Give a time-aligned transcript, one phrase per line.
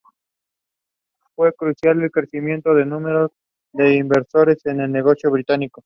[1.35, 3.31] Fue crucial el crecimiento del número
[3.71, 5.79] de inversores en los negocios británicos.